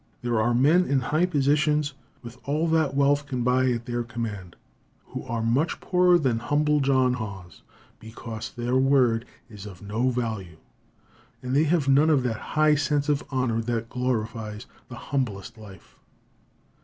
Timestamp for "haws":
7.13-7.61